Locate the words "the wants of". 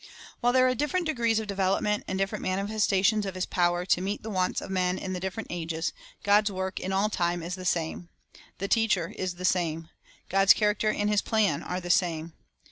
4.23-4.71